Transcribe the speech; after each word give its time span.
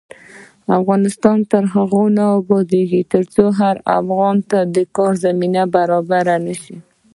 افغانستان 0.77 1.37
تر 1.51 1.63
هغو 1.73 2.03
نه 2.17 2.25
ابادیږي، 2.39 3.01
ترڅو 3.13 3.45
هر 3.59 3.75
افغان 3.99 4.37
ته 4.49 4.59
د 4.75 4.77
کار 4.95 5.13
زمینه 5.25 5.63
برابره 5.75 6.35
نشي. 6.45 6.77